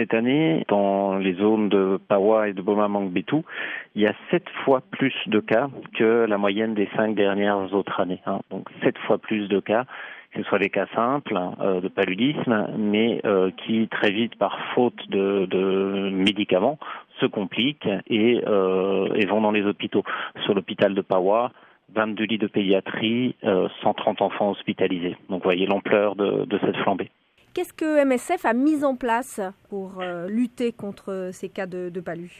cette 0.00 0.14
année, 0.14 0.64
dans 0.68 1.18
les 1.18 1.34
zones 1.34 1.68
de 1.68 2.00
Pawa 2.08 2.48
et 2.48 2.54
de 2.54 2.62
Boma 2.62 2.88
Mangbetu, 2.88 3.42
il 3.94 4.00
y 4.00 4.06
a 4.06 4.14
sept 4.30 4.48
fois 4.64 4.80
plus 4.90 5.12
de 5.26 5.40
cas 5.40 5.68
que 5.98 6.24
la 6.26 6.38
moyenne 6.38 6.72
des 6.72 6.88
cinq 6.96 7.14
dernières 7.14 7.74
autres 7.74 8.00
années. 8.00 8.22
Hein. 8.24 8.40
Donc 8.50 8.70
sept 8.82 8.96
fois 9.06 9.18
plus 9.18 9.46
de 9.48 9.60
cas 9.60 9.84
que 10.32 10.42
ce 10.42 10.48
soit 10.48 10.60
des 10.60 10.70
cas 10.70 10.86
simples 10.94 11.36
euh, 11.60 11.80
de 11.80 11.88
paludisme, 11.88 12.68
mais 12.78 13.20
euh, 13.24 13.50
qui 13.50 13.88
très 13.88 14.12
vite, 14.12 14.36
par 14.36 14.56
faute 14.74 15.10
de, 15.10 16.08
médicaments, 16.12 16.78
se 17.18 17.26
compliquent 17.26 17.88
et, 18.06 18.40
euh, 18.46 19.12
et, 19.16 19.26
vont 19.26 19.40
dans 19.40 19.50
les 19.50 19.66
hôpitaux. 19.66 20.04
Sur 20.44 20.54
l'hôpital 20.54 20.94
de 20.94 21.00
Pawa, 21.00 21.50
22 21.92 22.24
lits 22.24 22.38
de 22.38 22.46
pédiatrie, 22.46 23.34
130 23.82 24.22
enfants 24.22 24.50
hospitalisés. 24.50 25.16
Donc 25.28 25.42
vous 25.42 25.48
voyez 25.50 25.66
l'ampleur 25.66 26.14
de 26.14 26.58
cette 26.64 26.76
flambée. 26.76 27.10
Qu'est-ce 27.54 27.72
que 27.72 28.04
MSF 28.04 28.44
a 28.44 28.52
mis 28.52 28.84
en 28.84 28.96
place 28.96 29.40
pour 29.68 30.02
lutter 30.28 30.72
contre 30.72 31.30
ces 31.32 31.48
cas 31.48 31.66
de, 31.66 32.00
palud 32.00 32.30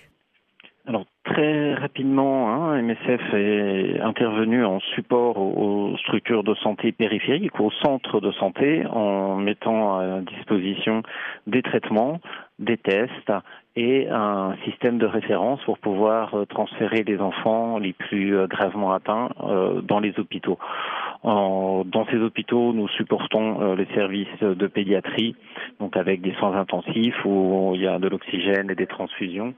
alors 0.87 1.05
très 1.25 1.75
rapidement, 1.75 2.51
hein, 2.51 2.81
MSF 2.81 3.35
est 3.35 4.01
intervenu 4.01 4.65
en 4.65 4.81
support 4.81 5.37
aux, 5.37 5.95
structures 5.99 6.43
de 6.43 6.55
santé 6.55 6.91
périphériques, 6.91 7.61
aux 7.61 7.71
centres 7.71 8.21
de 8.21 8.33
santé, 8.33 8.85
en 8.87 9.37
mettant 9.37 9.99
à 9.99 10.21
disposition 10.23 11.03
des 11.47 11.63
traitements, 11.63 12.21
des 12.59 12.79
tests 12.79 13.33
et 13.77 14.09
un 14.09 14.57
système 14.65 14.99
de 14.99 15.07
référence 15.07 15.61
pour 15.65 15.79
pouvoir 15.79 16.35
euh, 16.35 16.45
transférer 16.45 17.05
les 17.05 17.19
enfants 17.21 17.79
les 17.79 17.93
plus 17.93 18.37
euh, 18.37 18.47
gravement 18.47 18.93
atteints 18.93 19.31
euh, 19.43 19.81
dans 19.81 20.01
les 20.01 20.19
hôpitaux. 20.19 20.59
Dans 21.23 22.07
ces 22.11 22.17
hôpitaux, 22.17 22.73
nous 22.73 22.89
supportons 22.89 23.75
les 23.75 23.87
services 23.95 24.41
de 24.41 24.67
pédiatrie, 24.67 25.37
donc 25.79 25.97
avec 25.97 26.23
des 26.23 26.33
soins 26.35 26.57
intensifs 26.57 27.25
où 27.25 27.73
il 27.75 27.83
y 27.83 27.87
a 27.87 27.99
de 27.99 28.09
l'oxygène 28.09 28.71
et 28.71 28.75
des 28.75 28.87
transfusions 28.87 29.55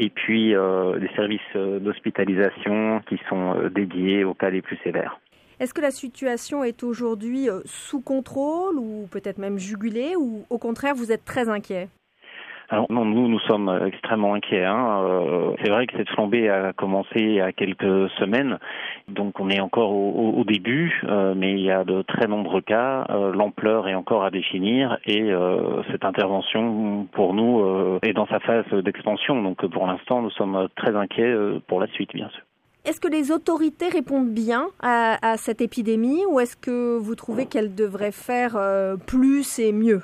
et 0.00 0.08
puis 0.08 0.54
euh, 0.54 0.98
des 0.98 1.10
services 1.14 1.40
euh, 1.56 1.78
d'hospitalisation 1.78 3.00
qui 3.08 3.18
sont 3.28 3.54
euh, 3.56 3.68
dédiés 3.68 4.24
aux 4.24 4.34
cas 4.34 4.50
les 4.50 4.62
plus 4.62 4.78
sévères. 4.82 5.20
Est-ce 5.60 5.74
que 5.74 5.82
la 5.82 5.90
situation 5.90 6.64
est 6.64 6.82
aujourd'hui 6.82 7.48
sous 7.66 8.00
contrôle 8.00 8.78
ou 8.78 9.06
peut-être 9.10 9.36
même 9.36 9.58
jugulée 9.58 10.16
ou 10.16 10.46
au 10.48 10.56
contraire 10.56 10.94
vous 10.94 11.12
êtes 11.12 11.26
très 11.26 11.50
inquiet? 11.50 11.88
Alors 12.72 12.86
non, 12.88 13.04
nous, 13.04 13.26
nous 13.26 13.40
sommes 13.40 13.80
extrêmement 13.84 14.34
inquiets. 14.34 14.64
Hein. 14.64 15.02
Euh, 15.02 15.54
c'est 15.60 15.70
vrai 15.70 15.88
que 15.88 15.96
cette 15.96 16.08
flambée 16.10 16.48
a 16.48 16.72
commencé 16.72 17.16
il 17.16 17.34
y 17.34 17.40
a 17.40 17.50
quelques 17.50 18.08
semaines, 18.10 18.58
donc 19.08 19.40
on 19.40 19.50
est 19.50 19.58
encore 19.58 19.90
au, 19.90 20.44
début, 20.44 21.02
euh, 21.04 21.34
mais 21.36 21.52
il 21.52 21.60
y 21.60 21.72
a 21.72 21.82
de 21.82 22.02
très 22.02 22.28
nombreux 22.28 22.60
cas. 22.60 23.06
Euh, 23.10 23.32
l'ampleur 23.32 23.88
est 23.88 23.94
encore 23.94 24.24
à 24.24 24.30
définir 24.30 24.98
et 25.04 25.30
cette 25.90 26.04
intervention, 26.04 27.08
pour 27.12 27.34
nous, 27.34 27.98
est 28.02 28.12
dans 28.12 28.26
sa 28.26 28.38
phase 28.38 28.66
d'expansion. 28.72 29.42
Donc 29.42 29.66
pour 29.66 29.86
l'instant, 29.86 30.22
nous 30.22 30.30
sommes 30.30 30.68
très 30.76 30.94
inquiets 30.94 31.34
pour 31.66 31.80
la 31.80 31.88
suite, 31.88 32.14
bien 32.14 32.28
sûr. 32.28 32.42
Est-ce 32.84 33.00
que 33.00 33.08
les 33.08 33.32
autorités 33.32 33.88
répondent 33.88 34.30
bien 34.30 34.68
à, 34.80 35.32
à 35.32 35.36
cette 35.36 35.60
épidémie 35.60 36.22
ou 36.30 36.38
est-ce 36.38 36.56
que 36.56 36.96
vous 36.96 37.14
trouvez 37.16 37.46
qu'elles 37.46 37.74
devraient 37.74 38.12
faire 38.12 38.56
plus 39.06 39.58
et 39.58 39.72
mieux? 39.72 40.02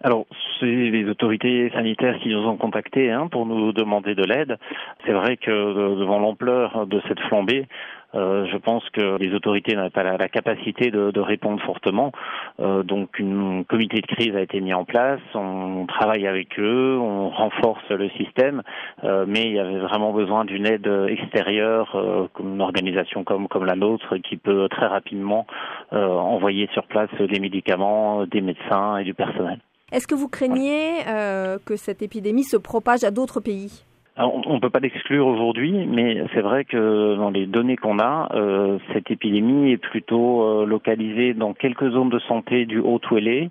Alors, 0.00 0.26
c'est 0.60 0.66
les 0.66 1.08
autorités 1.08 1.70
sanitaires 1.70 2.18
qui 2.20 2.28
nous 2.28 2.46
ont 2.46 2.56
contactés 2.56 3.10
hein, 3.10 3.26
pour 3.26 3.46
nous 3.46 3.72
demander 3.72 4.14
de 4.14 4.22
l'aide. 4.22 4.56
C'est 5.04 5.12
vrai 5.12 5.36
que 5.36 5.50
euh, 5.50 5.96
devant 5.96 6.20
l'ampleur 6.20 6.86
de 6.86 7.00
cette 7.08 7.18
flambée, 7.22 7.66
euh, 8.14 8.46
je 8.50 8.56
pense 8.56 8.88
que 8.90 9.18
les 9.18 9.34
autorités 9.34 9.74
n'avaient 9.74 9.90
pas 9.90 10.02
la, 10.02 10.28
capacité 10.28 10.90
de, 10.90 11.10
de, 11.10 11.20
répondre 11.20 11.60
fortement. 11.62 12.12
Euh, 12.60 12.82
donc, 12.82 13.20
un 13.20 13.64
comité 13.64 14.00
de 14.00 14.06
crise 14.06 14.34
a 14.34 14.40
été 14.40 14.60
mis 14.60 14.72
en 14.72 14.84
place. 14.84 15.20
On 15.34 15.84
travaille 15.86 16.26
avec 16.26 16.58
eux, 16.58 16.96
on 16.98 17.28
renforce 17.28 17.88
le 17.90 18.08
système, 18.10 18.62
euh, 19.04 19.24
mais 19.28 19.46
il 19.46 19.52
y 19.52 19.58
avait 19.58 19.78
vraiment 19.80 20.12
besoin 20.12 20.44
d'une 20.44 20.66
aide 20.66 20.88
extérieure, 21.08 21.94
euh, 21.96 22.28
comme 22.32 22.54
une 22.54 22.62
organisation 22.62 23.24
comme 23.24 23.48
comme 23.48 23.64
la 23.66 23.76
nôtre, 23.76 24.16
qui 24.18 24.36
peut 24.36 24.68
très 24.70 24.86
rapidement 24.86 25.46
euh, 25.92 26.06
envoyer 26.06 26.68
sur 26.72 26.84
place 26.84 27.10
des 27.18 27.40
médicaments, 27.40 28.26
des 28.26 28.40
médecins 28.40 28.96
et 28.98 29.04
du 29.04 29.12
personnel. 29.12 29.58
Est-ce 29.90 30.06
que 30.06 30.14
vous 30.14 30.28
craignez 30.28 31.06
euh, 31.06 31.58
que 31.64 31.76
cette 31.76 32.02
épidémie 32.02 32.44
se 32.44 32.56
propage 32.56 33.04
à 33.04 33.10
d'autres 33.10 33.40
pays? 33.40 33.84
On 34.18 34.54
ne 34.54 34.58
peut 34.58 34.68
pas 34.68 34.80
l'exclure 34.80 35.28
aujourd'hui, 35.28 35.86
mais 35.86 36.24
c'est 36.34 36.40
vrai 36.40 36.64
que 36.64 37.14
dans 37.14 37.30
les 37.30 37.46
données 37.46 37.76
qu'on 37.76 38.00
a, 38.00 38.28
euh, 38.34 38.78
cette 38.92 39.12
épidémie 39.12 39.70
est 39.70 39.76
plutôt 39.76 40.42
euh, 40.42 40.66
localisée 40.66 41.34
dans 41.34 41.54
quelques 41.54 41.88
zones 41.90 42.10
de 42.10 42.18
santé 42.18 42.66
du 42.66 42.80
Haut-Ouélé, 42.80 43.50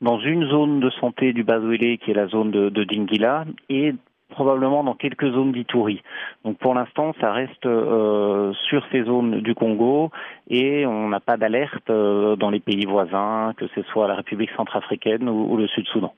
dans 0.00 0.18
une 0.18 0.46
zone 0.48 0.80
de 0.80 0.90
santé 0.90 1.32
du 1.32 1.44
Bas-Ouélé 1.44 1.98
qui 1.98 2.10
est 2.10 2.14
la 2.14 2.26
zone 2.26 2.50
de, 2.50 2.70
de 2.70 2.84
et 3.68 3.94
probablement 4.30 4.82
dans 4.84 4.94
quelques 4.94 5.30
zones 5.30 5.52
d'Ituri. 5.52 6.02
Donc 6.44 6.58
pour 6.58 6.74
l'instant, 6.74 7.14
ça 7.20 7.32
reste 7.32 7.66
euh, 7.66 8.52
sur 8.68 8.84
ces 8.90 9.04
zones 9.04 9.40
du 9.40 9.54
Congo 9.54 10.10
et 10.48 10.86
on 10.86 11.08
n'a 11.08 11.20
pas 11.20 11.36
d'alerte 11.36 11.90
euh, 11.90 12.36
dans 12.36 12.50
les 12.50 12.60
pays 12.60 12.86
voisins, 12.86 13.52
que 13.56 13.66
ce 13.74 13.82
soit 13.82 14.08
la 14.08 14.14
République 14.14 14.50
centrafricaine 14.56 15.28
ou, 15.28 15.52
ou 15.52 15.56
le 15.56 15.66
Sud-Soudan. 15.68 16.14